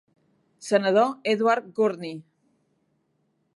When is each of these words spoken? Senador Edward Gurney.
Senador 0.67 1.09
Edward 1.35 1.69
Gurney. 1.77 2.17